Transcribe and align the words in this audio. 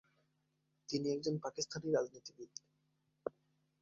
তিনি 0.89 1.07
একজন 1.11 1.35
পাকিস্তানি 1.39 1.87
রাজনীতিবিদ। 1.91 2.51